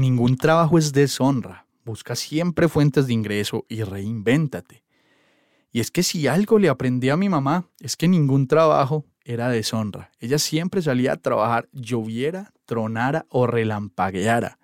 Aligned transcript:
Ningún 0.00 0.38
trabajo 0.38 0.78
es 0.78 0.94
deshonra. 0.94 1.66
Busca 1.84 2.16
siempre 2.16 2.70
fuentes 2.70 3.06
de 3.06 3.12
ingreso 3.12 3.66
y 3.68 3.82
reinvéntate. 3.82 4.82
Y 5.72 5.80
es 5.80 5.90
que 5.90 6.02
si 6.02 6.26
algo 6.26 6.58
le 6.58 6.70
aprendí 6.70 7.10
a 7.10 7.18
mi 7.18 7.28
mamá, 7.28 7.68
es 7.80 7.98
que 7.98 8.08
ningún 8.08 8.46
trabajo 8.46 9.04
era 9.26 9.50
deshonra. 9.50 10.10
Ella 10.18 10.38
siempre 10.38 10.80
salía 10.80 11.12
a 11.12 11.16
trabajar, 11.18 11.68
lloviera, 11.72 12.50
tronara 12.64 13.26
o 13.28 13.46
relampagueara. 13.46 14.58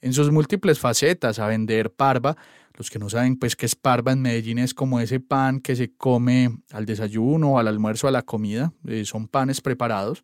En 0.00 0.12
sus 0.12 0.30
múltiples 0.30 0.78
facetas, 0.78 1.40
a 1.40 1.48
vender 1.48 1.90
parva. 1.90 2.36
Los 2.74 2.88
que 2.88 3.00
no 3.00 3.10
saben, 3.10 3.36
pues, 3.36 3.56
qué 3.56 3.66
es 3.66 3.74
parva 3.74 4.12
en 4.12 4.22
Medellín 4.22 4.60
es 4.60 4.74
como 4.74 5.00
ese 5.00 5.18
pan 5.18 5.58
que 5.58 5.74
se 5.74 5.92
come 5.96 6.56
al 6.70 6.86
desayuno, 6.86 7.58
al 7.58 7.66
almuerzo, 7.66 8.06
a 8.06 8.12
la 8.12 8.22
comida. 8.22 8.72
Eh, 8.86 9.04
son 9.04 9.26
panes 9.26 9.60
preparados 9.60 10.22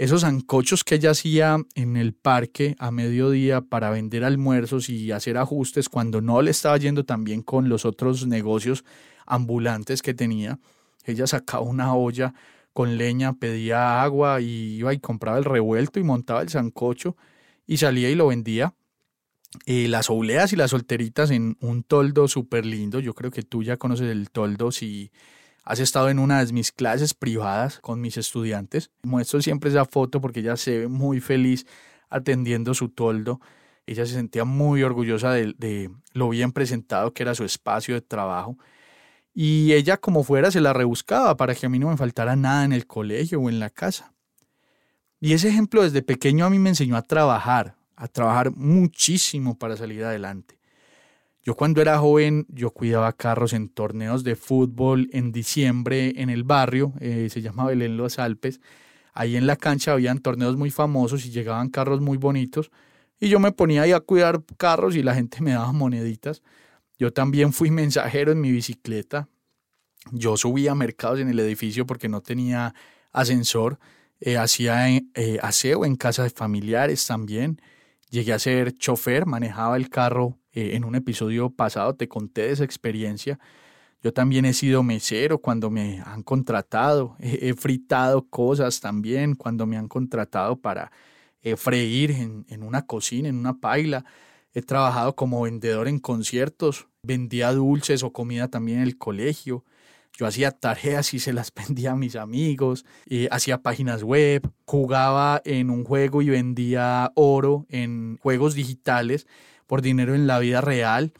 esos 0.00 0.24
ancochos 0.24 0.82
que 0.82 0.94
ella 0.94 1.10
hacía 1.10 1.58
en 1.74 1.98
el 1.98 2.14
parque 2.14 2.74
a 2.78 2.90
mediodía 2.90 3.60
para 3.60 3.90
vender 3.90 4.24
almuerzos 4.24 4.88
y 4.88 5.12
hacer 5.12 5.36
ajustes 5.36 5.90
cuando 5.90 6.22
no 6.22 6.40
le 6.40 6.52
estaba 6.52 6.78
yendo 6.78 7.04
tan 7.04 7.22
bien 7.22 7.42
con 7.42 7.68
los 7.68 7.84
otros 7.84 8.26
negocios 8.26 8.82
ambulantes 9.26 10.00
que 10.00 10.14
tenía. 10.14 10.58
Ella 11.04 11.26
sacaba 11.26 11.64
una 11.64 11.94
olla 11.94 12.32
con 12.72 12.96
leña, 12.96 13.34
pedía 13.34 14.02
agua 14.02 14.40
y 14.40 14.78
iba 14.78 14.94
y 14.94 15.00
compraba 15.00 15.36
el 15.36 15.44
revuelto 15.44 16.00
y 16.00 16.02
montaba 16.02 16.40
el 16.40 16.48
sancocho 16.48 17.14
y 17.66 17.76
salía 17.76 18.08
y 18.08 18.14
lo 18.14 18.28
vendía. 18.28 18.72
Eh, 19.66 19.86
las 19.86 20.08
obleas 20.08 20.54
y 20.54 20.56
las 20.56 20.70
solteritas 20.70 21.30
en 21.30 21.58
un 21.60 21.82
toldo 21.82 22.26
súper 22.26 22.64
lindo. 22.64 23.00
Yo 23.00 23.12
creo 23.12 23.30
que 23.30 23.42
tú 23.42 23.62
ya 23.62 23.76
conoces 23.76 24.08
el 24.08 24.30
toldo 24.30 24.72
si 24.72 25.10
has 25.64 25.80
estado 25.80 26.08
en 26.08 26.18
una 26.18 26.44
de 26.44 26.52
mis 26.52 26.72
clases 26.72 27.14
privadas 27.14 27.78
con 27.80 28.00
mis 28.00 28.16
estudiantes. 28.16 28.90
Muestro 29.02 29.42
siempre 29.42 29.70
esa 29.70 29.84
foto 29.84 30.20
porque 30.20 30.40
ella 30.40 30.56
se 30.56 30.78
ve 30.78 30.88
muy 30.88 31.20
feliz 31.20 31.66
atendiendo 32.08 32.74
su 32.74 32.88
toldo. 32.88 33.40
Ella 33.86 34.06
se 34.06 34.14
sentía 34.14 34.44
muy 34.44 34.82
orgullosa 34.82 35.32
de, 35.32 35.90
lo 36.12 36.28
bien 36.28 36.52
presentado 36.52 37.12
que 37.12 37.22
era 37.22 37.34
su 37.34 37.44
espacio 37.44 37.94
de 37.94 38.00
trabajo. 38.00 38.56
Y 39.34 39.72
ella 39.72 39.96
como 39.96 40.24
fuera 40.24 40.50
se 40.50 40.60
la 40.60 40.72
rebuscaba 40.72 41.36
para 41.36 41.54
que 41.54 41.66
a 41.66 41.68
mí 41.68 41.78
no 41.78 41.88
me 41.88 41.96
faltara 41.96 42.36
nada 42.36 42.64
en 42.64 42.72
el 42.72 42.86
colegio 42.86 43.40
o 43.40 43.48
en 43.48 43.60
la 43.60 43.70
casa. 43.70 44.12
Y 45.20 45.34
ese 45.34 45.48
ejemplo 45.48 45.82
desde 45.82 46.02
pequeño 46.02 46.46
a 46.46 46.50
mí 46.50 46.58
me 46.58 46.70
enseñó 46.70 46.96
a 46.96 47.02
trabajar, 47.02 47.76
a 47.94 48.08
trabajar 48.08 48.50
muchísimo 48.52 49.58
para 49.58 49.76
salir 49.76 50.04
adelante. 50.04 50.59
Yo 51.42 51.54
cuando 51.54 51.80
era 51.80 51.98
joven, 51.98 52.46
yo 52.48 52.70
cuidaba 52.70 53.12
carros 53.14 53.54
en 53.54 53.70
torneos 53.70 54.24
de 54.24 54.36
fútbol 54.36 55.08
en 55.12 55.32
diciembre 55.32 56.12
en 56.16 56.28
el 56.28 56.44
barrio, 56.44 56.92
eh, 57.00 57.28
se 57.30 57.40
llama 57.40 57.64
Belén 57.64 57.96
Los 57.96 58.18
Alpes. 58.18 58.60
Ahí 59.14 59.36
en 59.36 59.46
la 59.46 59.56
cancha 59.56 59.92
habían 59.92 60.18
torneos 60.18 60.56
muy 60.56 60.70
famosos 60.70 61.24
y 61.24 61.30
llegaban 61.30 61.70
carros 61.70 62.00
muy 62.00 62.18
bonitos. 62.18 62.70
Y 63.18 63.28
yo 63.28 63.40
me 63.40 63.52
ponía 63.52 63.82
ahí 63.82 63.92
a 63.92 64.00
cuidar 64.00 64.42
carros 64.58 64.96
y 64.96 65.02
la 65.02 65.14
gente 65.14 65.40
me 65.40 65.52
daba 65.52 65.72
moneditas. 65.72 66.42
Yo 66.98 67.12
también 67.12 67.52
fui 67.54 67.70
mensajero 67.70 68.32
en 68.32 68.40
mi 68.40 68.52
bicicleta. 68.52 69.28
Yo 70.12 70.36
subía 70.36 70.74
mercados 70.74 71.20
en 71.20 71.28
el 71.28 71.38
edificio 71.40 71.86
porque 71.86 72.08
no 72.08 72.20
tenía 72.20 72.74
ascensor. 73.12 73.78
Eh, 74.20 74.36
hacía 74.36 74.88
eh, 74.88 75.38
aseo 75.42 75.86
en 75.86 75.96
casas 75.96 76.34
familiares 76.34 77.06
también. 77.06 77.60
Llegué 78.10 78.34
a 78.34 78.38
ser 78.38 78.76
chofer, 78.76 79.24
manejaba 79.24 79.76
el 79.78 79.88
carro 79.88 80.39
eh, 80.52 80.72
en 80.74 80.84
un 80.84 80.94
episodio 80.96 81.50
pasado 81.50 81.94
te 81.94 82.08
conté 82.08 82.42
de 82.42 82.52
esa 82.52 82.64
experiencia. 82.64 83.38
Yo 84.02 84.12
también 84.12 84.46
he 84.46 84.54
sido 84.54 84.82
mesero 84.82 85.38
cuando 85.38 85.70
me 85.70 86.00
han 86.04 86.22
contratado, 86.22 87.16
he, 87.20 87.54
fritado 87.54 88.26
cosas 88.28 88.80
también 88.80 89.34
cuando 89.34 89.66
me 89.66 89.76
han 89.76 89.88
contratado 89.88 90.56
para 90.56 90.90
eh, 91.42 91.56
freír 91.56 92.10
en, 92.12 92.62
una 92.62 92.86
cocina, 92.86 93.28
en 93.28 93.36
una 93.36 93.58
paila. 93.58 94.04
He 94.54 94.62
trabajado 94.62 95.14
como 95.14 95.42
vendedor 95.42 95.86
en 95.86 96.00
conciertos, 96.00 96.88
vendía 97.02 97.52
dulces 97.52 98.02
o 98.02 98.12
comida 98.12 98.48
también 98.48 98.78
en 98.78 98.84
el 98.84 98.98
colegio. 98.98 99.64
Yo 100.18 100.26
hacía 100.26 100.50
tareas 100.50 101.14
y 101.14 101.20
se 101.20 101.32
las 101.32 101.52
vendía 101.54 101.92
a 101.92 101.96
mis 101.96 102.16
amigos, 102.16 102.84
eh, 103.06 103.28
hacía 103.30 103.62
páginas 103.62 104.02
web, 104.02 104.50
jugaba 104.64 105.42
en 105.44 105.70
un 105.70 105.84
juego 105.84 106.22
y 106.22 106.30
vendía 106.30 107.12
oro 107.14 107.66
en 107.68 108.18
juegos 108.18 108.54
digitales 108.54 109.26
por 109.70 109.82
dinero 109.82 110.16
en 110.16 110.26
la 110.26 110.40
vida 110.40 110.60
real. 110.60 111.12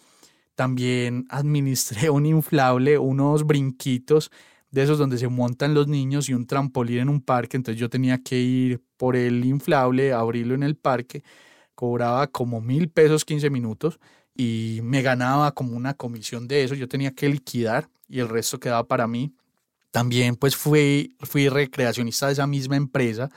También 0.57 1.25
administré 1.29 2.11
un 2.11 2.27
inflable, 2.27 2.99
unos 2.99 3.47
brinquitos 3.47 4.33
de 4.73 4.83
esos 4.83 4.99
donde 4.99 5.19
se 5.19 5.29
montan 5.29 5.73
los 5.73 5.87
niños 5.87 6.29
y 6.29 6.35
un 6.35 6.49
trampolín 6.49 6.99
en 6.99 7.09
un 7.11 7.21
parque. 7.21 7.57
Entonces 7.57 7.81
yo 7.81 7.89
tenía 7.89 8.19
que 8.25 8.41
ir 8.41 8.83
por 8.97 9.15
el 9.15 9.45
inflable, 9.45 10.13
abrirlo 10.13 10.57
en 10.57 10.65
el 10.65 10.75
parque. 10.75 11.23
Cobraba 11.77 12.27
como 12.27 12.61
mil 12.61 12.89
pesos 12.89 13.25
15 13.25 13.51
minutos 13.51 14.01
y 14.35 14.81
me 14.83 15.01
ganaba 15.01 15.53
como 15.53 15.77
una 15.77 15.95
comisión 15.95 16.49
de 16.49 16.65
eso. 16.65 16.75
Yo 16.75 16.89
tenía 16.89 17.13
que 17.13 17.29
liquidar 17.29 17.89
y 18.09 18.19
el 18.19 18.29
resto 18.29 18.59
quedaba 18.59 18.83
para 18.83 19.07
mí. 19.07 19.33
También 19.93 20.35
pues 20.35 20.57
fui, 20.57 21.15
fui 21.21 21.49
recreacionista 21.49 22.27
de 22.27 22.33
esa 22.33 22.49
misma 22.49 22.75
empresa. 22.75 23.31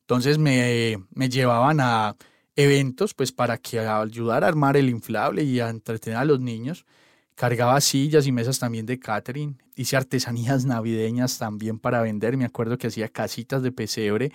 Entonces 0.00 0.36
me, 0.36 0.98
me 1.14 1.30
llevaban 1.30 1.80
a 1.80 2.14
eventos, 2.56 3.14
pues 3.14 3.32
para 3.32 3.58
que 3.58 3.80
ayudar 3.80 4.44
a 4.44 4.48
armar 4.48 4.76
el 4.76 4.88
inflable 4.88 5.42
y 5.42 5.60
a 5.60 5.68
entretener 5.68 6.18
a 6.18 6.24
los 6.24 6.40
niños. 6.40 6.86
Cargaba 7.34 7.80
sillas 7.80 8.26
y 8.26 8.32
mesas 8.32 8.58
también 8.58 8.86
de 8.86 8.98
catering. 8.98 9.60
Hice 9.76 9.96
artesanías 9.96 10.64
navideñas 10.66 11.38
también 11.38 11.78
para 11.78 12.02
vender. 12.02 12.36
Me 12.36 12.44
acuerdo 12.44 12.78
que 12.78 12.88
hacía 12.88 13.08
casitas 13.08 13.62
de 13.62 13.72
pesebre. 13.72 14.32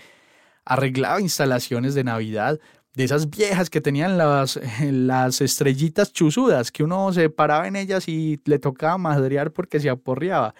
Arreglaba 0.65 1.21
instalaciones 1.21 1.95
de 1.95 2.03
Navidad 2.03 2.59
de 2.95 3.03
esas 3.03 3.29
viejas 3.29 3.69
que 3.69 3.81
tenían 3.81 4.17
las, 4.17 4.59
las 4.81 5.41
estrellitas 5.41 6.11
chuzudas, 6.11 6.71
que 6.71 6.83
uno 6.83 7.13
se 7.13 7.29
paraba 7.29 7.67
en 7.67 7.75
ellas 7.75 8.07
y 8.07 8.41
le 8.45 8.59
tocaba 8.59 8.97
madrear 8.97 9.51
porque 9.51 9.79
se 9.79 9.89
aporreaba 9.89 10.55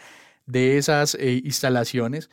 de 0.45 0.77
esas 0.77 1.15
eh, 1.15 1.41
instalaciones. 1.43 2.29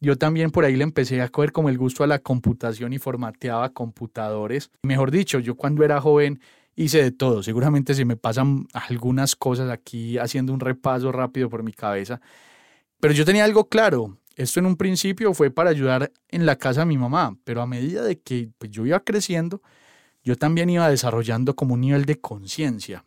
Yo 0.00 0.16
también 0.16 0.50
por 0.50 0.64
ahí 0.64 0.76
le 0.76 0.84
empecé 0.84 1.22
a 1.22 1.28
coger 1.28 1.52
como 1.52 1.68
el 1.68 1.78
gusto 1.78 2.04
a 2.04 2.06
la 2.06 2.18
computación 2.18 2.92
y 2.92 2.98
formateaba 2.98 3.70
computadores. 3.70 4.70
Mejor 4.82 5.10
dicho, 5.10 5.38
yo 5.38 5.54
cuando 5.56 5.84
era 5.84 6.00
joven 6.00 6.40
hice 6.76 7.02
de 7.02 7.10
todo. 7.10 7.42
Seguramente 7.42 7.94
se 7.94 8.04
me 8.04 8.16
pasan 8.16 8.68
algunas 8.72 9.34
cosas 9.34 9.70
aquí 9.70 10.18
haciendo 10.18 10.52
un 10.52 10.60
repaso 10.60 11.10
rápido 11.10 11.48
por 11.48 11.62
mi 11.62 11.72
cabeza. 11.72 12.20
Pero 13.00 13.14
yo 13.14 13.24
tenía 13.24 13.44
algo 13.44 13.68
claro. 13.68 14.18
Esto 14.36 14.60
en 14.60 14.66
un 14.66 14.76
principio 14.76 15.32
fue 15.32 15.50
para 15.50 15.70
ayudar 15.70 16.12
en 16.28 16.44
la 16.44 16.56
casa 16.56 16.80
de 16.80 16.86
mi 16.86 16.98
mamá, 16.98 17.38
pero 17.44 17.62
a 17.62 17.66
medida 17.66 18.02
de 18.04 18.20
que 18.20 18.50
pues, 18.58 18.70
yo 18.70 18.84
iba 18.84 19.00
creciendo, 19.00 19.62
yo 20.22 20.36
también 20.36 20.68
iba 20.68 20.90
desarrollando 20.90 21.56
como 21.56 21.72
un 21.72 21.80
nivel 21.80 22.04
de 22.04 22.20
conciencia. 22.20 23.04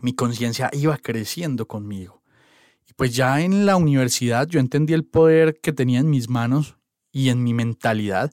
Mi 0.00 0.12
conciencia 0.12 0.70
iba 0.72 0.96
creciendo 0.96 1.66
conmigo. 1.66 2.17
Pues 2.98 3.14
ya 3.14 3.40
en 3.42 3.64
la 3.64 3.76
universidad 3.76 4.48
yo 4.48 4.58
entendí 4.58 4.92
el 4.92 5.04
poder 5.04 5.60
que 5.60 5.72
tenía 5.72 6.00
en 6.00 6.10
mis 6.10 6.28
manos 6.28 6.78
y 7.12 7.28
en 7.28 7.44
mi 7.44 7.54
mentalidad. 7.54 8.32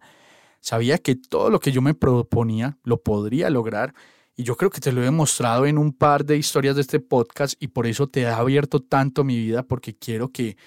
Sabía 0.59 0.97
que 0.97 1.15
todo 1.15 1.51
lo 1.51 1.59
que 1.59 1.71
yo 1.71 1.83
me 1.83 1.93
proponía 1.93 2.79
lo 2.83 3.03
podría 3.03 3.51
lograr. 3.51 3.93
Y 4.35 4.41
yo 4.41 4.57
creo 4.57 4.71
que 4.71 4.81
te 4.81 4.91
lo 4.91 5.01
he 5.03 5.05
demostrado 5.05 5.67
en 5.67 5.77
un 5.77 5.93
par 5.93 6.25
de 6.25 6.37
historias 6.37 6.73
de 6.73 6.81
este 6.81 6.99
podcast 6.99 7.53
y 7.59 7.67
por 7.67 7.85
eso 7.85 8.07
te 8.07 8.21
he 8.21 8.25
abierto 8.25 8.79
tanto 8.79 9.23
mi 9.23 9.37
vida 9.37 9.61
porque 9.61 9.95
quiero 9.95 10.31
que 10.31 10.57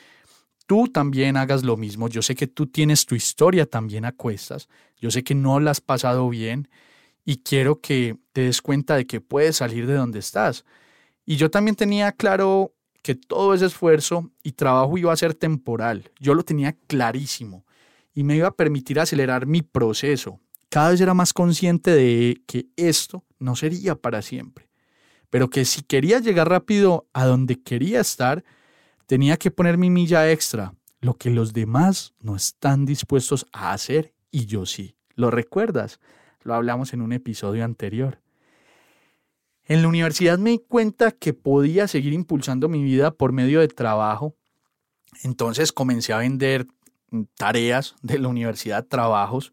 tú 0.68 0.86
también 0.86 1.36
hagas 1.36 1.64
lo 1.64 1.76
mismo. 1.76 2.08
Yo 2.08 2.22
sé 2.22 2.36
que 2.36 2.46
tú 2.46 2.68
tienes 2.68 3.04
tu 3.04 3.16
historia 3.16 3.66
también 3.66 4.04
a 4.04 4.12
cuestas. 4.12 4.68
Yo 4.96 5.10
sé 5.10 5.24
que 5.24 5.34
no 5.34 5.58
la 5.58 5.72
has 5.72 5.80
pasado 5.80 6.28
bien 6.28 6.68
y 7.24 7.38
quiero 7.38 7.80
que 7.80 8.16
te 8.32 8.42
des 8.42 8.62
cuenta 8.62 8.94
de 8.94 9.08
que 9.08 9.20
puedes 9.20 9.56
salir 9.56 9.88
de 9.88 9.94
donde 9.94 10.20
estás. 10.20 10.64
Y 11.26 11.34
yo 11.34 11.50
también 11.50 11.74
tenía 11.74 12.12
claro 12.12 12.76
que 13.08 13.14
todo 13.14 13.54
ese 13.54 13.64
esfuerzo 13.64 14.30
y 14.42 14.52
trabajo 14.52 14.98
iba 14.98 15.10
a 15.10 15.16
ser 15.16 15.32
temporal. 15.32 16.10
Yo 16.20 16.34
lo 16.34 16.42
tenía 16.42 16.76
clarísimo 16.88 17.64
y 18.12 18.22
me 18.22 18.36
iba 18.36 18.48
a 18.48 18.54
permitir 18.54 19.00
acelerar 19.00 19.46
mi 19.46 19.62
proceso. 19.62 20.40
Cada 20.68 20.90
vez 20.90 21.00
era 21.00 21.14
más 21.14 21.32
consciente 21.32 21.90
de 21.90 22.42
que 22.46 22.66
esto 22.76 23.24
no 23.38 23.56
sería 23.56 23.94
para 23.94 24.20
siempre, 24.20 24.68
pero 25.30 25.48
que 25.48 25.64
si 25.64 25.80
quería 25.80 26.18
llegar 26.18 26.50
rápido 26.50 27.08
a 27.14 27.24
donde 27.24 27.62
quería 27.62 28.02
estar, 28.02 28.44
tenía 29.06 29.38
que 29.38 29.50
poner 29.50 29.78
mi 29.78 29.88
milla 29.88 30.30
extra, 30.30 30.74
lo 31.00 31.14
que 31.14 31.30
los 31.30 31.54
demás 31.54 32.12
no 32.20 32.36
están 32.36 32.84
dispuestos 32.84 33.46
a 33.54 33.72
hacer 33.72 34.12
y 34.30 34.44
yo 34.44 34.66
sí. 34.66 34.96
¿Lo 35.14 35.30
recuerdas? 35.30 35.98
Lo 36.42 36.52
hablamos 36.52 36.92
en 36.92 37.00
un 37.00 37.14
episodio 37.14 37.64
anterior. 37.64 38.20
En 39.68 39.82
la 39.82 39.88
universidad 39.88 40.38
me 40.38 40.50
di 40.50 40.58
cuenta 40.66 41.12
que 41.12 41.34
podía 41.34 41.86
seguir 41.88 42.14
impulsando 42.14 42.70
mi 42.70 42.82
vida 42.82 43.10
por 43.10 43.32
medio 43.32 43.60
de 43.60 43.68
trabajo. 43.68 44.34
Entonces 45.24 45.72
comencé 45.72 46.14
a 46.14 46.18
vender 46.18 46.66
tareas 47.36 47.94
de 48.00 48.18
la 48.18 48.28
universidad, 48.28 48.86
trabajos. 48.86 49.52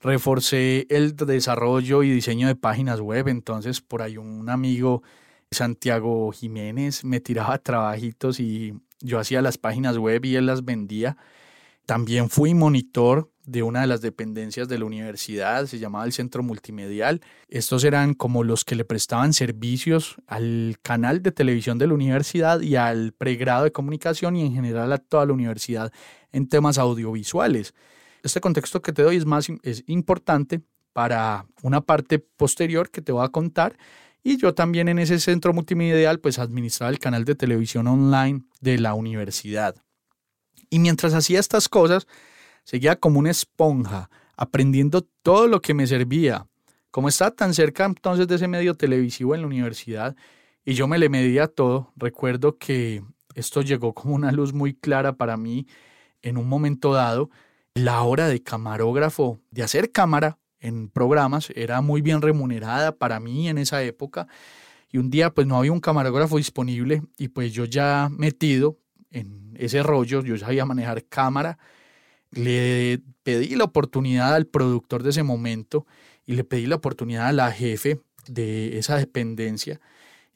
Reforcé 0.00 0.88
el 0.90 1.14
desarrollo 1.14 2.02
y 2.02 2.10
diseño 2.10 2.48
de 2.48 2.56
páginas 2.56 3.00
web. 3.00 3.28
Entonces 3.28 3.80
por 3.80 4.02
ahí 4.02 4.16
un 4.16 4.50
amigo, 4.50 5.04
Santiago 5.52 6.32
Jiménez, 6.32 7.04
me 7.04 7.20
tiraba 7.20 7.58
trabajitos 7.58 8.40
y 8.40 8.74
yo 9.00 9.20
hacía 9.20 9.40
las 9.40 9.56
páginas 9.56 9.98
web 9.98 10.24
y 10.24 10.34
él 10.34 10.46
las 10.46 10.64
vendía. 10.64 11.16
También 11.86 12.28
fui 12.28 12.54
monitor 12.54 13.30
de 13.48 13.62
una 13.62 13.80
de 13.80 13.86
las 13.86 14.02
dependencias 14.02 14.68
de 14.68 14.78
la 14.78 14.84
universidad, 14.84 15.64
se 15.64 15.78
llamaba 15.78 16.04
el 16.04 16.12
Centro 16.12 16.42
Multimedial. 16.42 17.22
Estos 17.48 17.82
eran 17.82 18.12
como 18.12 18.44
los 18.44 18.62
que 18.62 18.74
le 18.74 18.84
prestaban 18.84 19.32
servicios 19.32 20.16
al 20.26 20.76
canal 20.82 21.22
de 21.22 21.32
televisión 21.32 21.78
de 21.78 21.86
la 21.86 21.94
universidad 21.94 22.60
y 22.60 22.76
al 22.76 23.12
pregrado 23.12 23.64
de 23.64 23.72
comunicación 23.72 24.36
y 24.36 24.44
en 24.44 24.52
general 24.52 24.92
a 24.92 24.98
toda 24.98 25.24
la 25.24 25.32
universidad 25.32 25.90
en 26.30 26.46
temas 26.46 26.76
audiovisuales. 26.76 27.72
Este 28.22 28.42
contexto 28.42 28.82
que 28.82 28.92
te 28.92 29.02
doy 29.02 29.16
es 29.16 29.24
más 29.24 29.48
es 29.62 29.82
importante 29.86 30.60
para 30.92 31.46
una 31.62 31.80
parte 31.80 32.18
posterior 32.18 32.90
que 32.90 33.00
te 33.00 33.12
voy 33.12 33.24
a 33.24 33.30
contar 33.30 33.78
y 34.22 34.36
yo 34.36 34.52
también 34.52 34.88
en 34.88 34.98
ese 34.98 35.18
centro 35.20 35.54
multimedial 35.54 36.20
pues 36.20 36.38
administraba 36.38 36.90
el 36.90 36.98
canal 36.98 37.24
de 37.24 37.34
televisión 37.34 37.86
online 37.86 38.42
de 38.60 38.76
la 38.76 38.92
universidad. 38.92 39.74
Y 40.68 40.80
mientras 40.80 41.14
hacía 41.14 41.40
estas 41.40 41.66
cosas, 41.70 42.06
Seguía 42.68 42.96
como 42.96 43.18
una 43.18 43.30
esponja, 43.30 44.10
aprendiendo 44.36 45.00
todo 45.00 45.46
lo 45.48 45.62
que 45.62 45.72
me 45.72 45.86
servía. 45.86 46.48
Como 46.90 47.08
estaba 47.08 47.30
tan 47.30 47.54
cerca 47.54 47.86
entonces 47.86 48.28
de 48.28 48.34
ese 48.34 48.46
medio 48.46 48.74
televisivo 48.74 49.34
en 49.34 49.40
la 49.40 49.46
universidad 49.46 50.14
y 50.66 50.74
yo 50.74 50.86
me 50.86 50.98
le 50.98 51.08
medía 51.08 51.46
todo, 51.46 51.94
recuerdo 51.96 52.58
que 52.58 53.02
esto 53.34 53.62
llegó 53.62 53.94
como 53.94 54.14
una 54.14 54.32
luz 54.32 54.52
muy 54.52 54.74
clara 54.74 55.14
para 55.14 55.38
mí 55.38 55.66
en 56.20 56.36
un 56.36 56.46
momento 56.46 56.92
dado. 56.92 57.30
La 57.72 58.02
hora 58.02 58.28
de 58.28 58.42
camarógrafo, 58.42 59.40
de 59.50 59.62
hacer 59.62 59.90
cámara 59.90 60.36
en 60.60 60.90
programas, 60.90 61.48
era 61.54 61.80
muy 61.80 62.02
bien 62.02 62.20
remunerada 62.20 62.94
para 62.94 63.18
mí 63.18 63.48
en 63.48 63.56
esa 63.56 63.82
época. 63.82 64.28
Y 64.92 64.98
un 64.98 65.08
día 65.08 65.32
pues 65.32 65.46
no 65.46 65.56
había 65.56 65.72
un 65.72 65.80
camarógrafo 65.80 66.36
disponible 66.36 67.02
y 67.16 67.28
pues 67.28 67.50
yo 67.50 67.64
ya 67.64 68.10
metido 68.10 68.76
en 69.10 69.56
ese 69.58 69.82
rollo, 69.82 70.22
yo 70.22 70.36
sabía 70.36 70.66
manejar 70.66 71.06
cámara 71.06 71.58
le 72.30 73.00
pedí 73.22 73.56
la 73.56 73.64
oportunidad 73.64 74.34
al 74.34 74.46
productor 74.46 75.02
de 75.02 75.10
ese 75.10 75.22
momento 75.22 75.86
y 76.26 76.34
le 76.34 76.44
pedí 76.44 76.66
la 76.66 76.76
oportunidad 76.76 77.28
a 77.28 77.32
la 77.32 77.52
jefe 77.52 78.00
de 78.26 78.78
esa 78.78 78.96
dependencia. 78.96 79.80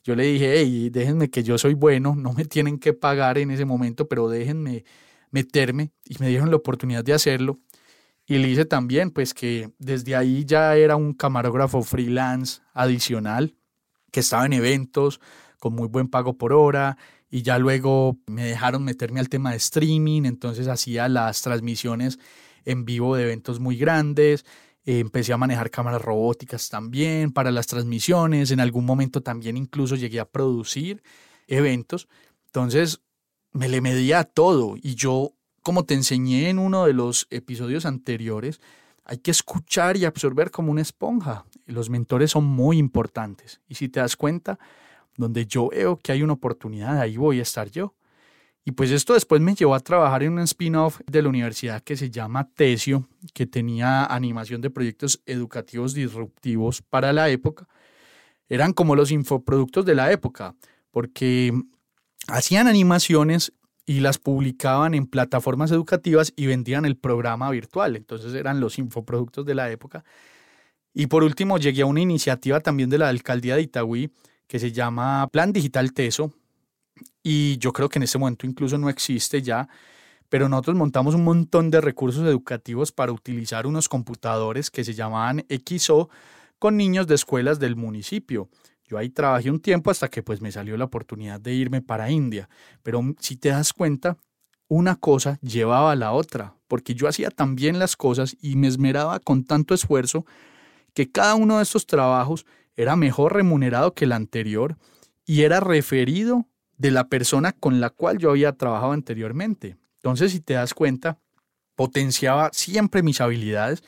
Yo 0.05 0.17
le 0.17 0.25
dije, 0.25 0.55
hey, 0.57 0.91
déjenme 0.91 1.31
que 1.31 1.43
yo 1.43 1.59
soy 1.59 1.75
bueno, 1.75 2.17
no 2.17 2.33
me 2.33 2.45
tienen 2.45 2.79
que 2.79 2.93
pagar 2.93 3.39
en 3.39 3.51
ese 3.51 3.65
momento, 3.65 4.09
pero 4.09 4.29
déjenme 4.29 4.85
meterme 5.31 5.93
y 6.05 6.17
me 6.19 6.29
dieron 6.29 6.51
la 6.51 6.57
oportunidad 6.57 7.05
de 7.05 7.13
hacerlo. 7.13 7.61
Y 8.27 8.39
le 8.39 8.49
hice 8.49 8.65
también, 8.65 9.11
pues 9.11 9.35
que 9.35 9.71
desde 9.79 10.17
ahí 10.17 10.45
ya 10.45 10.77
era 10.77 10.97
un 10.97 11.13
camarógrafo 11.13 11.83
freelance 11.83 12.63
adicional, 12.73 13.55
que 14.11 14.21
estaba 14.21 14.47
en 14.47 14.55
eventos 14.55 15.21
con 15.63 15.77
muy 15.77 15.87
buen 15.87 16.09
pago 16.09 16.37
por 16.37 16.53
hora, 16.53 16.99
y 17.31 17.43
ya 17.43 17.57
luego 17.61 18.19
me 18.27 18.45
dejaron 18.45 18.83
meterme 18.83 19.21
al 19.21 19.29
tema 19.29 19.53
de 19.53 19.59
streaming, 19.59 20.25
entonces 20.25 20.67
hacía 20.67 21.09
las 21.09 21.41
transmisiones 21.41 22.19
en 22.65 22.85
vivo 22.85 23.15
de 23.15 23.23
eventos 23.23 23.61
muy 23.61 23.77
grandes, 23.77 24.45
empecé 24.85 25.33
a 25.33 25.37
manejar 25.37 25.71
cámaras 25.71 26.03
robóticas 26.03 26.69
también 26.69 27.31
para 27.31 27.53
las 27.53 27.69
transmisiones, 27.69 28.51
en 28.51 28.59
algún 28.59 28.85
momento 28.85 29.21
también 29.21 29.57
incluso 29.57 29.95
llegué 29.95 30.19
a 30.19 30.25
producir 30.25 31.01
eventos, 31.47 32.09
entonces 32.47 33.01
me 33.53 33.69
le 33.69 33.81
medía 33.81 34.25
todo 34.25 34.75
y 34.77 34.97
yo, 34.97 35.33
como 35.63 35.85
te 35.85 35.95
enseñé 35.95 36.51
en 36.51 36.59
uno 36.59 36.87
de 36.87 36.93
los 36.93 37.29
episodios 37.31 37.87
anteriores, 37.87 38.61
hay 39.05 39.19
que 39.19 39.31
escuchar 39.31 39.97
y 39.97 40.07
absorber 40.07 40.51
como 40.51 40.73
una 40.73 40.83
esponja. 40.83 41.45
Los 41.67 41.89
mentores 41.89 42.33
son 42.33 42.45
muy 42.47 42.79
importantes 42.79 43.61
y 43.69 43.77
si 43.77 43.89
te 43.89 44.01
das 44.01 44.17
cuenta, 44.17 44.59
donde 45.17 45.47
yo 45.47 45.69
veo 45.69 45.99
que 45.99 46.13
hay 46.13 46.23
una 46.23 46.35
oportunidad, 46.35 46.99
ahí 47.01 47.17
voy 47.17 47.39
a 47.39 47.43
estar 47.43 47.71
yo. 47.71 47.95
Y 48.65 48.73
pues 48.73 48.91
esto 48.91 49.15
después 49.15 49.41
me 49.41 49.55
llevó 49.55 49.75
a 49.75 49.81
trabajar 49.81 50.23
en 50.23 50.35
un 50.35 50.41
spin-off 50.41 51.01
de 51.07 51.23
la 51.23 51.29
universidad 51.29 51.83
que 51.83 51.97
se 51.97 52.11
llama 52.11 52.49
Tesio, 52.55 53.09
que 53.35 53.47
tenía 53.47 54.05
animación 54.05 54.61
de 54.61 54.71
proyectos 54.71 55.21
educativos 55.27 55.95
disruptivos 55.95 56.81
para 56.81 57.13
la 57.13 57.29
época. 57.29 57.67
Eran 58.49 58.73
como 58.73 58.95
los 58.95 59.11
infoproductos 59.11 59.85
de 59.85 59.97
la 59.97 60.13
época, 60.13 60.55
porque 60.93 61.53
hacían 62.29 62.69
animaciones 62.69 63.53
y 63.85 63.99
las 63.99 64.19
publicaban 64.19 64.95
en 64.95 65.07
plataformas 65.07 65.73
educativas 65.73 66.33
y 66.37 66.47
vendían 66.47 66.85
el 66.85 66.97
programa 66.97 67.51
virtual. 67.51 67.97
Entonces 67.97 68.33
eran 68.35 68.61
los 68.61 68.79
infoproductos 68.79 69.45
de 69.45 69.57
la 69.57 69.71
época. 69.73 70.05
Y 70.95 71.07
por 71.07 71.25
último 71.25 71.59
llegué 71.59 71.83
a 71.83 71.87
una 71.87 72.01
iniciativa 72.01 72.61
también 72.61 72.91
de 72.91 72.99
la 72.99 73.09
alcaldía 73.09 73.57
de 73.57 73.63
Itagüí 73.63 74.13
que 74.53 74.59
se 74.59 74.71
llama 74.71 75.27
Plan 75.33 75.51
Digital 75.51 75.95
Teso 75.95 76.31
y 77.23 77.57
yo 77.57 77.73
creo 77.73 77.89
que 77.89 77.99
en 77.99 78.03
este 78.03 78.19
momento 78.19 78.47
incluso 78.47 78.77
no 78.77 78.91
existe 78.91 79.41
ya, 79.41 79.67
pero 80.29 80.47
nosotros 80.47 80.77
montamos 80.77 81.15
un 81.15 81.25
montón 81.25 81.71
de 81.71 81.81
recursos 81.81 82.23
educativos 82.27 82.93
para 82.93 83.13
utilizar 83.13 83.67
unos 83.67 83.89
computadores 83.89 84.71
que 84.71 84.85
se 84.85 84.93
llamaban 84.93 85.47
XO 85.49 86.11
con 86.59 86.77
niños 86.77 87.07
de 87.07 87.15
escuelas 87.15 87.61
del 87.61 87.77
municipio. 87.77 88.51
Yo 88.85 88.99
ahí 88.99 89.09
trabajé 89.09 89.51
un 89.51 89.59
tiempo 89.59 89.91
hasta 89.91 90.09
que 90.09 90.23
pues 90.23 90.43
me 90.43 90.53
salió 90.53 90.77
la 90.77 90.85
oportunidad 90.85 91.41
de 91.41 91.55
irme 91.55 91.81
para 91.81 92.11
India, 92.11 92.51
pero 92.83 93.01
si 93.21 93.39
te 93.39 93.49
das 93.49 93.73
cuenta, 93.73 94.19
una 94.69 94.97
cosa 94.97 95.39
llevaba 95.41 95.93
a 95.93 95.97
la 95.97 96.13
otra, 96.13 96.57
porque 96.69 96.95
yo 96.95 97.09
hacía 97.09 97.31
tan 97.31 97.55
bien 97.57 97.79
las 97.79 97.97
cosas 97.97 98.37
y 98.43 98.57
me 98.57 98.69
esmeraba 98.69 99.19
con 99.19 99.45
tanto 99.45 99.73
esfuerzo 99.73 100.27
que 100.93 101.11
cada 101.11 101.37
uno 101.37 101.57
de 101.57 101.63
estos 101.63 101.87
trabajos 101.87 102.45
era 102.77 102.97
mejor 102.97 103.35
remunerado 103.35 103.95
que 103.95 104.05
el 104.05 104.13
anterior 104.13 104.77
y 105.25 105.43
era 105.43 105.61
referido 105.61 106.47
de 106.79 106.91
la 106.91 107.09
persona 107.09 107.53
con 107.53 107.81
la 107.81 107.91
cual 107.91 108.19
yo 108.19 108.31
había 108.31 108.53
trabajado 108.53 108.93
anteriormente. 108.93 109.77
Entonces, 109.97 110.33
si 110.33 110.41
te 110.41 110.55
das 110.55 110.75
cuenta, 110.75 111.19
potenciaba 111.77 112.51
siempre 112.53 113.03
mis 113.03 113.21
habilidades 113.21 113.83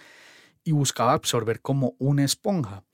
y 0.62 0.72
buscaba 0.72 1.12
absorber 1.12 1.60
como 1.60 1.94
una 1.98 2.24
esponja. 2.24 2.84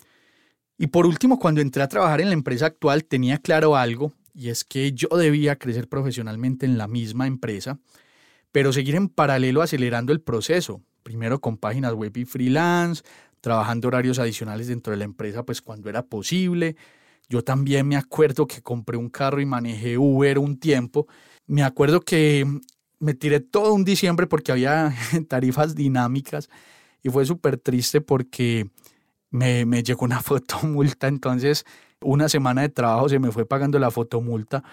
Y 0.78 0.87
por 0.87 1.06
último, 1.06 1.38
cuando 1.38 1.61
entré 1.61 1.82
a 1.82 1.88
trabajar 1.88 2.20
en 2.20 2.28
la 2.28 2.35
empresa 2.35 2.66
actual, 2.66 3.04
tenía 3.04 3.38
claro 3.38 3.76
algo, 3.76 4.14
y 4.32 4.49
es 4.49 4.64
que 4.64 4.92
yo 4.92 5.09
debía 5.09 5.56
crecer 5.56 5.88
profesionalmente 5.88 6.64
en 6.64 6.78
la 6.78 6.88
misma 6.88 7.26
empresa, 7.26 7.78
pero 8.52 8.73
seguir 8.73 8.94
en 8.94 9.09
paralelo 9.09 9.61
acelerando 9.61 10.12
el 10.12 10.23
proceso, 10.23 10.80
primero 11.02 11.40
con 11.40 11.59
páginas 11.59 11.92
web 11.92 12.16
y 12.16 12.25
freelance, 12.25 13.02
trabajando 13.40 13.88
horarios 13.88 14.18
adicionales 14.18 14.68
dentro 14.68 14.92
de 14.92 14.99
la 14.99 15.04
empresa, 15.04 15.44
pues 15.44 15.62
cuando 15.62 15.88
era 15.88 16.02
posible. 16.04 16.76
Yo 17.28 17.42
también 17.42 17.87
me 17.87 17.97
acuerdo 17.97 18.47
que 18.47 18.61
compré 18.61 18.97
un 18.97 19.09
carro 19.09 19.40
y 19.40 19.47
manejé 19.47 19.97
Uber 19.97 20.38
un 20.38 20.59
tiempo. 20.59 21.06
Me 21.47 21.62
acuerdo 21.62 22.00
que 22.00 22.44
me 22.99 23.14
tiré 23.14 23.40
todo 23.40 23.73
un 23.73 23.85
diciembre 23.85 24.26
porque 24.26 24.52
había 24.52 24.92
tarifas 25.28 25.75
dinámicas 25.75 26.49
y 27.02 27.09
fue 27.09 27.25
súper 27.25 27.56
triste 27.56 28.00
porque 28.00 28.68
me, 29.30 29.64
me 29.64 29.82
llegó 29.82 30.04
una 30.04 30.20
fotomulta. 30.23 31.09
Entonces, 31.09 31.64
una 32.00 32.28
semana 32.28 32.62
de 32.62 32.68
trabajo 32.68 33.09
se 33.09 33.18
me 33.18 33.30
fue 33.30 33.47
pagando 33.47 33.78
la 33.78 33.90
fotomulta, 33.90 34.64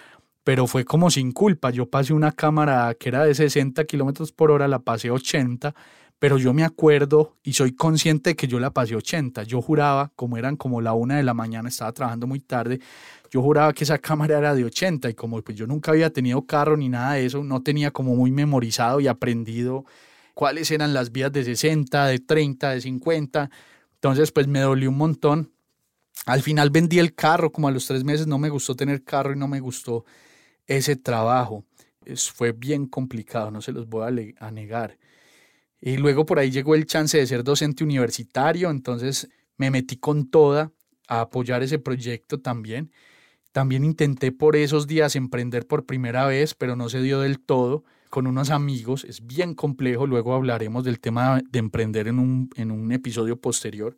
pero 0.44 0.66
fue 0.66 0.84
como 0.84 1.10
sin 1.10 1.32
culpa. 1.32 1.70
Yo 1.70 1.86
pasé 1.88 2.12
una 2.12 2.32
cámara 2.32 2.94
que 2.98 3.08
era 3.10 3.24
de 3.24 3.34
60 3.34 3.84
kilómetros 3.84 4.32
por 4.32 4.50
hora, 4.50 4.68
la 4.68 4.80
pasé 4.80 5.10
80 5.10 5.74
pero 6.18 6.36
yo 6.38 6.52
me 6.52 6.64
acuerdo 6.64 7.36
y 7.42 7.52
soy 7.52 7.72
consciente 7.72 8.30
de 8.30 8.36
que 8.36 8.48
yo 8.48 8.58
la 8.58 8.70
pasé 8.70 8.96
80. 8.96 9.44
Yo 9.44 9.62
juraba, 9.62 10.10
como 10.16 10.36
eran 10.36 10.56
como 10.56 10.80
la 10.80 10.92
una 10.92 11.16
de 11.16 11.22
la 11.22 11.34
mañana, 11.34 11.68
estaba 11.68 11.92
trabajando 11.92 12.26
muy 12.26 12.40
tarde, 12.40 12.80
yo 13.30 13.42
juraba 13.42 13.72
que 13.72 13.84
esa 13.84 13.98
cámara 13.98 14.38
era 14.38 14.54
de 14.54 14.64
80 14.64 15.10
y 15.10 15.14
como 15.14 15.40
pues 15.42 15.56
yo 15.56 15.66
nunca 15.66 15.92
había 15.92 16.10
tenido 16.10 16.42
carro 16.46 16.76
ni 16.76 16.88
nada 16.88 17.14
de 17.14 17.26
eso, 17.26 17.44
no 17.44 17.62
tenía 17.62 17.90
como 17.90 18.16
muy 18.16 18.30
memorizado 18.30 19.00
y 19.00 19.06
aprendido 19.06 19.84
cuáles 20.34 20.70
eran 20.70 20.94
las 20.94 21.12
vías 21.12 21.32
de 21.32 21.44
60, 21.44 22.06
de 22.06 22.18
30, 22.18 22.70
de 22.70 22.80
50. 22.80 23.50
Entonces 23.94 24.32
pues 24.32 24.46
me 24.48 24.60
dolió 24.60 24.90
un 24.90 24.96
montón. 24.96 25.52
Al 26.26 26.42
final 26.42 26.70
vendí 26.70 26.98
el 26.98 27.14
carro, 27.14 27.52
como 27.52 27.68
a 27.68 27.70
los 27.70 27.86
tres 27.86 28.02
meses 28.02 28.26
no 28.26 28.38
me 28.38 28.48
gustó 28.48 28.74
tener 28.74 29.04
carro 29.04 29.32
y 29.32 29.36
no 29.36 29.46
me 29.46 29.60
gustó 29.60 30.04
ese 30.66 30.96
trabajo. 30.96 31.64
Es, 32.04 32.30
fue 32.30 32.52
bien 32.52 32.86
complicado, 32.86 33.50
no 33.50 33.62
se 33.62 33.72
los 33.72 33.88
voy 33.88 34.34
a, 34.40 34.46
a 34.46 34.50
negar. 34.50 34.96
Y 35.80 35.96
luego 35.96 36.26
por 36.26 36.38
ahí 36.38 36.50
llegó 36.50 36.74
el 36.74 36.86
chance 36.86 37.16
de 37.18 37.26
ser 37.26 37.44
docente 37.44 37.84
universitario, 37.84 38.70
entonces 38.70 39.28
me 39.56 39.70
metí 39.70 39.96
con 39.96 40.30
toda 40.30 40.72
a 41.08 41.22
apoyar 41.22 41.62
ese 41.62 41.78
proyecto 41.78 42.40
también. 42.40 42.90
También 43.52 43.84
intenté 43.84 44.30
por 44.30 44.56
esos 44.56 44.86
días 44.86 45.16
emprender 45.16 45.66
por 45.66 45.86
primera 45.86 46.26
vez, 46.26 46.54
pero 46.54 46.76
no 46.76 46.88
se 46.88 47.00
dio 47.00 47.20
del 47.20 47.40
todo 47.40 47.84
con 48.10 48.26
unos 48.26 48.50
amigos. 48.50 49.04
Es 49.04 49.26
bien 49.26 49.54
complejo, 49.54 50.06
luego 50.06 50.34
hablaremos 50.34 50.84
del 50.84 51.00
tema 51.00 51.40
de 51.50 51.58
emprender 51.58 52.08
en 52.08 52.18
un, 52.18 52.50
en 52.56 52.70
un 52.70 52.92
episodio 52.92 53.40
posterior. 53.40 53.96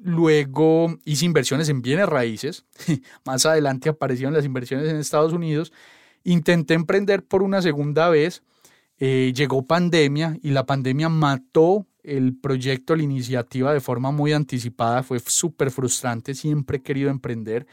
Luego 0.00 0.96
hice 1.04 1.24
inversiones 1.24 1.68
en 1.68 1.82
bienes 1.82 2.08
raíces. 2.08 2.64
Más 3.24 3.44
adelante 3.46 3.88
aparecieron 3.88 4.34
las 4.34 4.44
inversiones 4.44 4.88
en 4.88 4.96
Estados 4.96 5.32
Unidos. 5.32 5.72
Intenté 6.24 6.74
emprender 6.74 7.24
por 7.24 7.42
una 7.42 7.62
segunda 7.62 8.08
vez. 8.08 8.42
Eh, 8.98 9.32
llegó 9.34 9.66
pandemia 9.66 10.36
y 10.42 10.50
la 10.50 10.66
pandemia 10.66 11.08
mató 11.08 11.86
el 12.02 12.36
proyecto, 12.36 12.96
la 12.96 13.02
iniciativa 13.02 13.72
de 13.72 13.80
forma 13.80 14.10
muy 14.10 14.32
anticipada. 14.32 15.02
Fue 15.02 15.20
súper 15.20 15.70
frustrante. 15.70 16.34
Siempre 16.34 16.78
he 16.78 16.82
querido 16.82 17.10
emprender. 17.10 17.66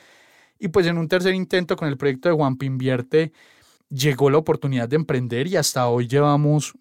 Y 0.60 0.68
pues 0.70 0.86
en 0.88 0.98
un 0.98 1.08
tercer 1.08 1.34
intento 1.34 1.76
con 1.76 1.88
el 1.88 1.98
proyecto 1.98 2.30
de 2.30 2.36
Juan 2.36 2.58
Invierte 2.62 3.34
llegó 3.90 4.30
la 4.30 4.38
oportunidad 4.38 4.90
de 4.90 4.96
emprender 4.96 5.48
y 5.48 5.58
hasta 5.58 5.88
hoy 5.88 6.08
llevamos 6.08 6.74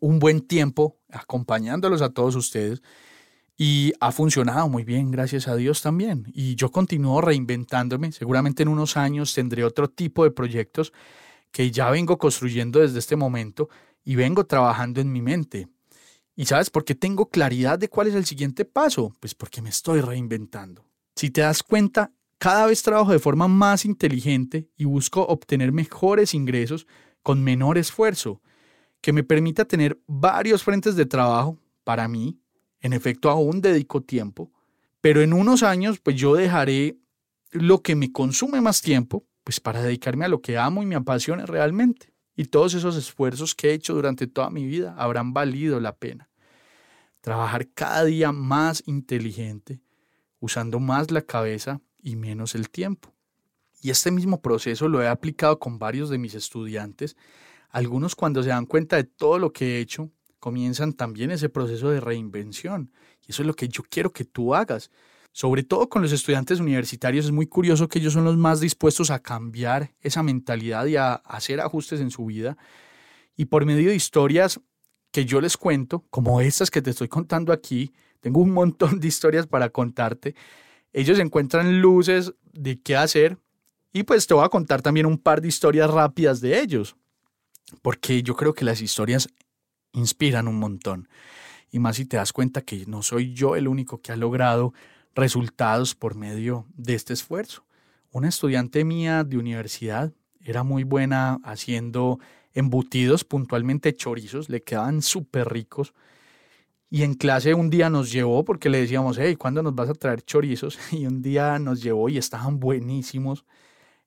un 0.00 0.18
buen 0.18 0.40
tiempo 0.40 0.98
acompañándolos 1.10 2.02
a 2.02 2.10
todos 2.10 2.36
ustedes 2.36 2.82
y 3.58 3.94
ha 4.00 4.12
funcionado 4.12 4.68
muy 4.68 4.84
bien, 4.84 5.10
gracias 5.10 5.48
a 5.48 5.56
Dios 5.56 5.80
también. 5.80 6.30
Y 6.34 6.56
yo 6.56 6.70
continúo 6.70 7.22
reinventándome. 7.22 8.12
Seguramente 8.12 8.62
en 8.62 8.68
unos 8.68 8.96
años 8.98 9.32
tendré 9.32 9.64
otro 9.64 9.88
tipo 9.88 10.24
de 10.24 10.30
proyectos 10.30 10.92
que 11.56 11.70
ya 11.70 11.88
vengo 11.88 12.18
construyendo 12.18 12.80
desde 12.80 12.98
este 12.98 13.16
momento 13.16 13.70
y 14.04 14.14
vengo 14.14 14.44
trabajando 14.44 15.00
en 15.00 15.10
mi 15.10 15.22
mente. 15.22 15.68
¿Y 16.34 16.44
sabes 16.44 16.68
por 16.68 16.84
qué 16.84 16.94
tengo 16.94 17.30
claridad 17.30 17.78
de 17.78 17.88
cuál 17.88 18.08
es 18.08 18.14
el 18.14 18.26
siguiente 18.26 18.66
paso? 18.66 19.14
Pues 19.20 19.34
porque 19.34 19.62
me 19.62 19.70
estoy 19.70 20.02
reinventando. 20.02 20.84
Si 21.14 21.30
te 21.30 21.40
das 21.40 21.62
cuenta, 21.62 22.12
cada 22.36 22.66
vez 22.66 22.82
trabajo 22.82 23.10
de 23.10 23.18
forma 23.18 23.48
más 23.48 23.86
inteligente 23.86 24.68
y 24.76 24.84
busco 24.84 25.22
obtener 25.22 25.72
mejores 25.72 26.34
ingresos 26.34 26.86
con 27.22 27.42
menor 27.42 27.78
esfuerzo, 27.78 28.42
que 29.00 29.14
me 29.14 29.24
permita 29.24 29.64
tener 29.64 29.98
varios 30.06 30.62
frentes 30.62 30.94
de 30.94 31.06
trabajo 31.06 31.58
para 31.84 32.06
mí, 32.06 32.38
en 32.82 32.92
efecto, 32.92 33.30
aún 33.30 33.62
dedico 33.62 34.02
tiempo, 34.02 34.52
pero 35.00 35.22
en 35.22 35.32
unos 35.32 35.62
años, 35.62 36.00
pues 36.00 36.16
yo 36.16 36.34
dejaré 36.34 36.98
lo 37.50 37.80
que 37.80 37.94
me 37.94 38.12
consume 38.12 38.60
más 38.60 38.82
tiempo, 38.82 39.24
pues 39.46 39.60
para 39.60 39.80
dedicarme 39.80 40.24
a 40.24 40.28
lo 40.28 40.42
que 40.42 40.58
amo 40.58 40.82
y 40.82 40.86
me 40.86 40.96
apasiona 40.96 41.46
realmente. 41.46 42.12
Y 42.34 42.46
todos 42.46 42.74
esos 42.74 42.96
esfuerzos 42.96 43.54
que 43.54 43.70
he 43.70 43.74
hecho 43.74 43.94
durante 43.94 44.26
toda 44.26 44.50
mi 44.50 44.66
vida 44.66 44.96
habrán 44.98 45.32
valido 45.34 45.78
la 45.78 45.94
pena. 45.94 46.28
Trabajar 47.20 47.68
cada 47.68 48.02
día 48.02 48.32
más 48.32 48.82
inteligente, 48.86 49.80
usando 50.40 50.80
más 50.80 51.12
la 51.12 51.22
cabeza 51.22 51.80
y 52.02 52.16
menos 52.16 52.56
el 52.56 52.70
tiempo. 52.70 53.14
Y 53.80 53.90
este 53.90 54.10
mismo 54.10 54.42
proceso 54.42 54.88
lo 54.88 55.00
he 55.00 55.06
aplicado 55.06 55.60
con 55.60 55.78
varios 55.78 56.10
de 56.10 56.18
mis 56.18 56.34
estudiantes. 56.34 57.16
Algunos 57.70 58.16
cuando 58.16 58.42
se 58.42 58.48
dan 58.48 58.66
cuenta 58.66 58.96
de 58.96 59.04
todo 59.04 59.38
lo 59.38 59.52
que 59.52 59.76
he 59.76 59.80
hecho, 59.80 60.10
comienzan 60.40 60.92
también 60.92 61.30
ese 61.30 61.48
proceso 61.50 61.88
de 61.90 62.00
reinvención. 62.00 62.90
Y 63.24 63.30
eso 63.30 63.42
es 63.42 63.46
lo 63.46 63.54
que 63.54 63.68
yo 63.68 63.84
quiero 63.88 64.12
que 64.12 64.24
tú 64.24 64.56
hagas. 64.56 64.90
Sobre 65.36 65.64
todo 65.64 65.90
con 65.90 66.00
los 66.00 66.12
estudiantes 66.12 66.60
universitarios 66.60 67.26
es 67.26 67.30
muy 67.30 67.46
curioso 67.46 67.88
que 67.88 67.98
ellos 67.98 68.14
son 68.14 68.24
los 68.24 68.38
más 68.38 68.58
dispuestos 68.58 69.10
a 69.10 69.18
cambiar 69.18 69.92
esa 70.00 70.22
mentalidad 70.22 70.86
y 70.86 70.96
a 70.96 71.12
hacer 71.12 71.60
ajustes 71.60 72.00
en 72.00 72.10
su 72.10 72.24
vida. 72.24 72.56
Y 73.36 73.44
por 73.44 73.66
medio 73.66 73.90
de 73.90 73.94
historias 73.94 74.58
que 75.10 75.26
yo 75.26 75.42
les 75.42 75.58
cuento, 75.58 76.06
como 76.08 76.40
estas 76.40 76.70
que 76.70 76.80
te 76.80 76.88
estoy 76.88 77.08
contando 77.08 77.52
aquí, 77.52 77.92
tengo 78.20 78.40
un 78.40 78.50
montón 78.50 78.98
de 78.98 79.08
historias 79.08 79.46
para 79.46 79.68
contarte, 79.68 80.34
ellos 80.94 81.18
encuentran 81.18 81.82
luces 81.82 82.32
de 82.54 82.80
qué 82.80 82.96
hacer 82.96 83.36
y 83.92 84.04
pues 84.04 84.26
te 84.26 84.32
voy 84.32 84.46
a 84.46 84.48
contar 84.48 84.80
también 84.80 85.04
un 85.04 85.18
par 85.18 85.42
de 85.42 85.48
historias 85.48 85.90
rápidas 85.90 86.40
de 86.40 86.58
ellos, 86.60 86.96
porque 87.82 88.22
yo 88.22 88.36
creo 88.36 88.54
que 88.54 88.64
las 88.64 88.80
historias 88.80 89.28
inspiran 89.92 90.48
un 90.48 90.58
montón. 90.58 91.10
Y 91.70 91.78
más 91.78 91.96
si 91.96 92.06
te 92.06 92.16
das 92.16 92.32
cuenta 92.32 92.62
que 92.62 92.86
no 92.86 93.02
soy 93.02 93.34
yo 93.34 93.54
el 93.54 93.68
único 93.68 94.00
que 94.00 94.12
ha 94.12 94.16
logrado 94.16 94.72
resultados 95.16 95.94
por 95.94 96.14
medio 96.14 96.66
de 96.76 96.94
este 96.94 97.14
esfuerzo. 97.14 97.64
Una 98.12 98.28
estudiante 98.28 98.84
mía 98.84 99.24
de 99.24 99.38
universidad 99.38 100.12
era 100.40 100.62
muy 100.62 100.84
buena 100.84 101.40
haciendo 101.42 102.20
embutidos, 102.54 103.24
puntualmente 103.24 103.94
chorizos, 103.94 104.48
le 104.48 104.62
quedaban 104.62 105.02
súper 105.02 105.48
ricos. 105.48 105.94
Y 106.88 107.02
en 107.02 107.14
clase 107.14 107.54
un 107.54 107.68
día 107.68 107.90
nos 107.90 108.12
llevó 108.12 108.44
porque 108.44 108.68
le 108.68 108.78
decíamos, 108.78 109.18
hey, 109.18 109.34
¿cuándo 109.36 109.62
nos 109.62 109.74
vas 109.74 109.88
a 109.88 109.94
traer 109.94 110.22
chorizos? 110.22 110.78
Y 110.92 111.06
un 111.06 111.20
día 111.20 111.58
nos 111.58 111.82
llevó 111.82 112.08
y 112.08 112.18
estaban 112.18 112.60
buenísimos. 112.60 113.44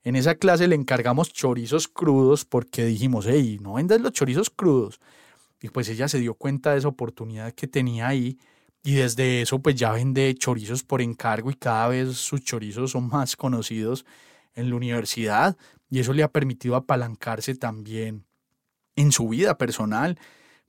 En 0.04 0.16
esa 0.16 0.36
clase 0.36 0.68
le 0.68 0.76
encargamos 0.76 1.34
chorizos 1.34 1.88
crudos 1.88 2.46
porque 2.46 2.86
dijimos, 2.86 3.26
hey, 3.28 3.58
no 3.62 3.74
vendas 3.74 4.00
los 4.00 4.14
chorizos 4.14 4.50
crudos. 4.50 5.02
Y 5.62 5.70
pues 5.70 5.90
ella 5.90 6.08
se 6.08 6.20
dio 6.20 6.36
cuenta 6.36 6.72
de 6.72 6.80
esa 6.80 6.88
oportunidad 6.88 7.54
que 7.54 7.68
tenía 7.68 8.08
ahí 8.08 8.38
y 8.84 8.96
desde 8.96 9.42
eso 9.42 9.60
pues 9.60 9.76
ya 9.76 9.92
vende 9.92 10.34
chorizos 10.36 10.84
por 10.84 11.02
encargo 11.02 11.52
y 11.52 11.56
cada 11.56 11.88
vez 11.88 12.18
sus 12.18 12.42
chorizos 12.42 12.92
son 12.92 13.08
más 13.08 13.36
conocidos 13.36 14.06
en 14.56 14.70
la 14.70 14.76
universidad 14.76 15.58
y 15.90 16.00
eso 16.00 16.14
le 16.14 16.24
ha 16.24 16.32
permitido 16.32 16.76
apalancarse 16.76 17.56
también 17.56 18.26
en 18.96 19.12
su 19.12 19.28
vida 19.30 19.58
personal 19.58 20.18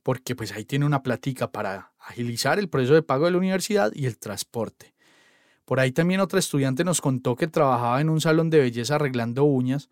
porque 0.03 0.35
pues 0.35 0.51
ahí 0.51 0.65
tiene 0.65 0.85
una 0.85 1.03
plática 1.03 1.51
para 1.51 1.93
agilizar 1.99 2.59
el 2.59 2.69
proceso 2.69 2.93
de 2.93 3.03
pago 3.03 3.25
de 3.25 3.31
la 3.31 3.37
universidad 3.37 3.91
y 3.93 4.07
el 4.07 4.17
transporte. 4.17 4.93
Por 5.65 5.79
ahí 5.79 5.91
también 5.91 6.19
otra 6.19 6.39
estudiante 6.39 6.83
nos 6.83 7.01
contó 7.01 7.35
que 7.35 7.47
trabajaba 7.47 8.01
en 8.01 8.09
un 8.09 8.19
salón 8.19 8.49
de 8.49 8.59
belleza 8.59 8.95
arreglando 8.95 9.43
uñas 9.43 9.89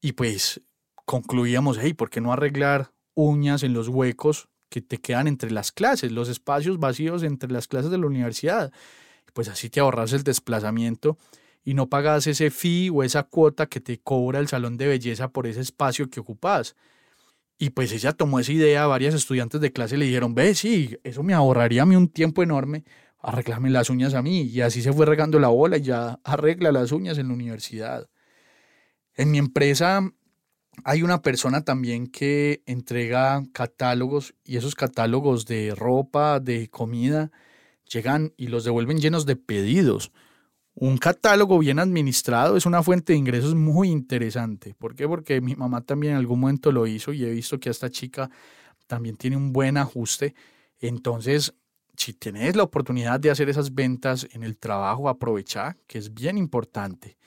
y 0.00 0.12
pues 0.12 0.60
concluíamos, 1.06 1.78
hey, 1.80 1.94
¿por 1.94 2.10
qué 2.10 2.20
no 2.20 2.32
arreglar 2.32 2.92
uñas 3.14 3.62
en 3.62 3.72
los 3.72 3.88
huecos 3.88 4.48
que 4.68 4.80
te 4.80 4.98
quedan 4.98 5.28
entre 5.28 5.50
las 5.50 5.72
clases, 5.72 6.12
los 6.12 6.28
espacios 6.28 6.78
vacíos 6.78 7.22
entre 7.22 7.50
las 7.50 7.66
clases 7.66 7.90
de 7.90 7.98
la 7.98 8.06
universidad. 8.06 8.72
Pues 9.32 9.48
así 9.48 9.70
te 9.70 9.80
ahorras 9.80 10.12
el 10.12 10.24
desplazamiento 10.24 11.18
y 11.64 11.74
no 11.74 11.88
pagas 11.88 12.26
ese 12.26 12.50
fee 12.50 12.90
o 12.90 13.02
esa 13.02 13.24
cuota 13.24 13.66
que 13.66 13.80
te 13.80 13.98
cobra 13.98 14.38
el 14.38 14.48
salón 14.48 14.76
de 14.76 14.86
belleza 14.86 15.28
por 15.28 15.46
ese 15.46 15.60
espacio 15.60 16.08
que 16.10 16.20
ocupas. 16.20 16.76
Y 17.58 17.70
pues 17.70 17.92
ella 17.92 18.12
tomó 18.12 18.38
esa 18.38 18.52
idea, 18.52 18.86
varias 18.86 19.14
estudiantes 19.14 19.60
de 19.60 19.72
clase 19.72 19.96
le 19.96 20.06
dijeron, 20.06 20.34
ve, 20.34 20.54
sí, 20.54 20.96
eso 21.02 21.22
me 21.22 21.34
ahorraría 21.34 21.82
a 21.82 21.86
mí 21.86 21.96
un 21.96 22.08
tiempo 22.08 22.42
enorme, 22.42 22.84
arreglame 23.18 23.68
las 23.68 23.90
uñas 23.90 24.14
a 24.14 24.22
mí. 24.22 24.42
Y 24.42 24.60
así 24.60 24.80
se 24.80 24.92
fue 24.92 25.06
regando 25.06 25.38
la 25.40 25.48
bola 25.48 25.76
y 25.76 25.82
ya 25.82 26.20
arregla 26.22 26.70
las 26.72 26.92
uñas 26.92 27.18
en 27.18 27.28
la 27.28 27.34
universidad. 27.34 28.08
En 29.14 29.30
mi 29.32 29.38
empresa 29.38 30.08
hay 30.84 31.02
una 31.02 31.22
persona 31.22 31.64
también 31.64 32.06
que 32.06 32.62
entrega 32.66 33.42
catálogos 33.52 34.34
y 34.44 34.56
esos 34.56 34.74
catálogos 34.74 35.46
de 35.46 35.74
ropa, 35.74 36.40
de 36.40 36.68
comida, 36.68 37.30
llegan 37.90 38.32
y 38.36 38.48
los 38.48 38.64
devuelven 38.64 38.98
llenos 38.98 39.26
de 39.26 39.36
pedidos. 39.36 40.12
Un 40.74 40.98
catálogo 40.98 41.58
bien 41.58 41.80
administrado 41.80 42.56
es 42.56 42.64
una 42.64 42.82
fuente 42.82 43.12
de 43.12 43.18
ingresos 43.18 43.54
muy 43.54 43.88
interesante. 43.90 44.74
¿Por 44.74 44.94
qué? 44.94 45.08
Porque 45.08 45.40
mi 45.40 45.56
mamá 45.56 45.80
también 45.80 46.12
en 46.12 46.18
algún 46.18 46.40
momento 46.40 46.70
lo 46.70 46.86
hizo 46.86 47.12
y 47.12 47.24
he 47.24 47.30
visto 47.30 47.58
que 47.58 47.70
esta 47.70 47.90
chica 47.90 48.30
también 48.86 49.16
tiene 49.16 49.36
un 49.36 49.52
buen 49.52 49.76
ajuste. 49.76 50.34
Entonces, 50.78 51.54
si 51.96 52.12
tienes 52.12 52.54
la 52.54 52.62
oportunidad 52.62 53.18
de 53.18 53.30
hacer 53.30 53.48
esas 53.48 53.74
ventas 53.74 54.28
en 54.32 54.44
el 54.44 54.56
trabajo, 54.56 55.08
aprovecha, 55.08 55.76
que 55.88 55.98
es 55.98 56.14
bien 56.14 56.38
importante. 56.38 57.18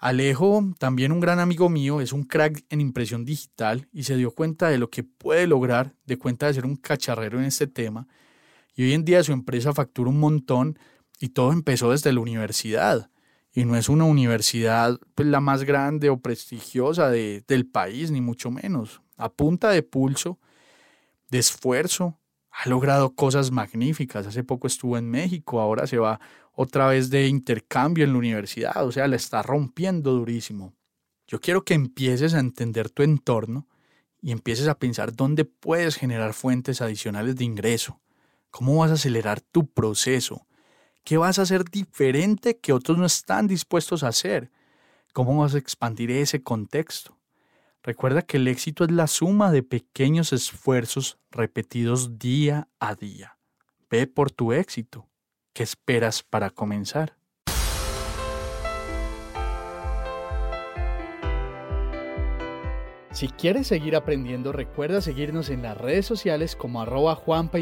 Alejo, 0.00 0.62
también 0.78 1.10
un 1.10 1.18
gran 1.18 1.40
amigo 1.40 1.68
mío, 1.68 2.00
es 2.00 2.12
un 2.12 2.22
crack 2.22 2.64
en 2.70 2.80
impresión 2.80 3.24
digital 3.24 3.88
y 3.92 4.04
se 4.04 4.16
dio 4.16 4.30
cuenta 4.30 4.68
de 4.68 4.78
lo 4.78 4.90
que 4.90 5.02
puede 5.02 5.48
lograr, 5.48 5.96
de 6.06 6.16
cuenta 6.16 6.46
de 6.46 6.54
ser 6.54 6.66
un 6.66 6.76
cacharrero 6.76 7.40
en 7.40 7.46
este 7.46 7.66
tema. 7.66 8.06
Y 8.76 8.84
hoy 8.84 8.92
en 8.92 9.04
día 9.04 9.24
su 9.24 9.32
empresa 9.32 9.74
factura 9.74 10.10
un 10.10 10.20
montón 10.20 10.78
y 11.18 11.30
todo 11.30 11.52
empezó 11.52 11.90
desde 11.90 12.12
la 12.12 12.20
universidad. 12.20 13.10
Y 13.52 13.64
no 13.64 13.74
es 13.74 13.88
una 13.88 14.04
universidad 14.04 15.00
pues, 15.16 15.26
la 15.26 15.40
más 15.40 15.64
grande 15.64 16.10
o 16.10 16.20
prestigiosa 16.20 17.10
del 17.10 17.66
país, 17.66 18.12
ni 18.12 18.20
mucho 18.20 18.52
menos. 18.52 19.00
A 19.16 19.32
punta 19.32 19.70
de 19.70 19.82
pulso, 19.82 20.38
de 21.28 21.38
esfuerzo, 21.38 22.17
ha 22.58 22.68
logrado 22.68 23.14
cosas 23.14 23.52
magníficas. 23.52 24.26
Hace 24.26 24.42
poco 24.42 24.66
estuvo 24.66 24.98
en 24.98 25.08
México, 25.08 25.60
ahora 25.60 25.86
se 25.86 25.98
va 25.98 26.20
otra 26.52 26.88
vez 26.88 27.08
de 27.08 27.28
intercambio 27.28 28.04
en 28.04 28.12
la 28.12 28.18
universidad, 28.18 28.84
o 28.84 28.90
sea, 28.90 29.06
la 29.06 29.14
está 29.14 29.42
rompiendo 29.42 30.10
durísimo. 30.12 30.74
Yo 31.28 31.40
quiero 31.40 31.64
que 31.64 31.74
empieces 31.74 32.34
a 32.34 32.40
entender 32.40 32.90
tu 32.90 33.04
entorno 33.04 33.68
y 34.20 34.32
empieces 34.32 34.66
a 34.66 34.76
pensar 34.76 35.14
dónde 35.14 35.44
puedes 35.44 35.94
generar 35.94 36.34
fuentes 36.34 36.80
adicionales 36.80 37.36
de 37.36 37.44
ingreso, 37.44 38.00
cómo 38.50 38.78
vas 38.78 38.90
a 38.90 38.94
acelerar 38.94 39.40
tu 39.40 39.68
proceso, 39.68 40.48
qué 41.04 41.16
vas 41.16 41.38
a 41.38 41.42
hacer 41.42 41.64
diferente 41.64 42.58
que 42.58 42.72
otros 42.72 42.98
no 42.98 43.06
están 43.06 43.46
dispuestos 43.46 44.02
a 44.02 44.08
hacer, 44.08 44.50
cómo 45.12 45.40
vas 45.40 45.54
a 45.54 45.58
expandir 45.58 46.10
ese 46.10 46.42
contexto. 46.42 47.17
Recuerda 47.82 48.22
que 48.22 48.38
el 48.38 48.48
éxito 48.48 48.84
es 48.84 48.90
la 48.90 49.06
suma 49.06 49.52
de 49.52 49.62
pequeños 49.62 50.32
esfuerzos 50.32 51.18
repetidos 51.30 52.18
día 52.18 52.68
a 52.80 52.94
día. 52.94 53.38
Ve 53.88 54.06
por 54.06 54.30
tu 54.30 54.52
éxito. 54.52 55.08
¿Qué 55.52 55.62
esperas 55.62 56.22
para 56.22 56.50
comenzar? 56.50 57.16
Si 63.12 63.28
quieres 63.28 63.66
seguir 63.66 63.96
aprendiendo, 63.96 64.52
recuerda 64.52 65.00
seguirnos 65.00 65.48
en 65.50 65.62
las 65.62 65.76
redes 65.78 66.06
sociales 66.06 66.54
como 66.54 66.82
arroba 66.82 67.14
Juanpa. 67.14 67.58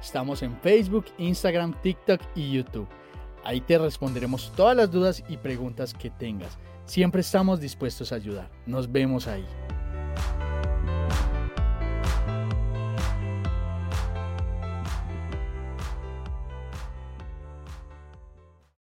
Estamos 0.00 0.42
en 0.42 0.56
Facebook, 0.60 1.06
Instagram, 1.16 1.80
TikTok 1.82 2.20
y 2.34 2.52
YouTube. 2.52 2.88
Ahí 3.44 3.60
te 3.60 3.78
responderemos 3.78 4.52
todas 4.54 4.76
las 4.76 4.90
dudas 4.90 5.24
y 5.28 5.36
preguntas 5.38 5.94
que 5.94 6.10
tengas. 6.10 6.58
Siempre 6.88 7.20
estamos 7.20 7.60
dispuestos 7.60 8.12
a 8.12 8.14
ayudar. 8.14 8.50
Nos 8.64 8.90
vemos 8.90 9.28
ahí. 9.28 9.44